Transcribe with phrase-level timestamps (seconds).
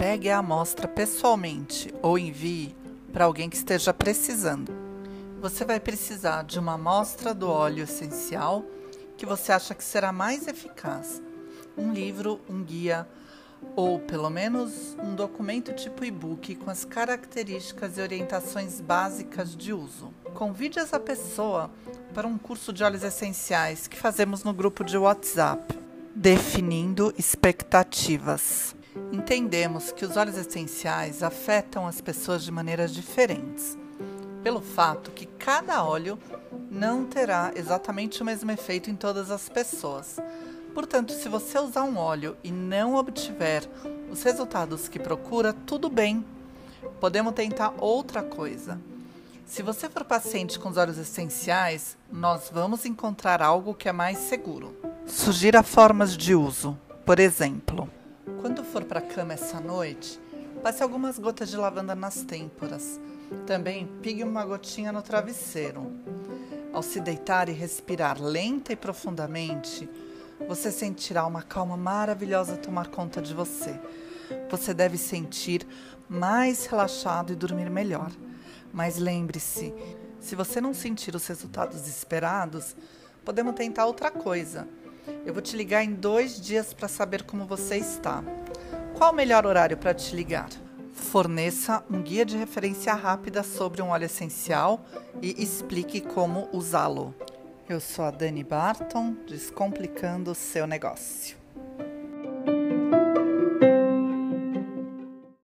[0.00, 2.74] Pegue a amostra pessoalmente ou envie
[3.12, 4.72] para alguém que esteja precisando.
[5.42, 8.64] Você vai precisar de uma amostra do óleo essencial
[9.18, 11.20] que você acha que será mais eficaz,
[11.76, 13.06] um livro, um guia
[13.76, 20.14] ou pelo menos um documento tipo e-book com as características e orientações básicas de uso.
[20.32, 21.70] Convide essa pessoa
[22.14, 25.78] para um curso de óleos essenciais que fazemos no grupo de WhatsApp,
[26.16, 28.79] definindo expectativas.
[29.12, 33.78] Entendemos que os óleos essenciais afetam as pessoas de maneiras diferentes,
[34.42, 36.18] pelo fato que cada óleo
[36.70, 40.16] não terá exatamente o mesmo efeito em todas as pessoas.
[40.74, 43.68] Portanto, se você usar um óleo e não obtiver
[44.10, 46.24] os resultados que procura, tudo bem.
[47.00, 48.80] Podemos tentar outra coisa.
[49.44, 54.18] Se você for paciente com os óleos essenciais, nós vamos encontrar algo que é mais
[54.18, 54.76] seguro.
[55.06, 56.78] Sugira formas de uso.
[57.04, 57.90] Por exemplo,
[58.40, 60.20] quando for para a cama essa noite,
[60.62, 63.00] passe algumas gotas de lavanda nas têmporas.
[63.46, 65.92] Também pigue uma gotinha no travesseiro.
[66.72, 69.88] Ao se deitar e respirar lenta e profundamente,
[70.48, 73.78] você sentirá uma calma maravilhosa tomar conta de você.
[74.50, 75.66] Você deve sentir
[76.08, 78.10] mais relaxado e dormir melhor.
[78.72, 79.74] Mas lembre-se,
[80.20, 82.76] se você não sentir os resultados esperados,
[83.24, 84.68] podemos tentar outra coisa.
[85.24, 88.22] Eu vou te ligar em dois dias para saber como você está.
[88.96, 90.48] Qual o melhor horário para te ligar?
[90.92, 94.84] Forneça um guia de referência rápida sobre um óleo essencial
[95.22, 97.14] e explique como usá-lo.
[97.68, 101.39] Eu sou a Dani Barton, descomplicando o seu negócio.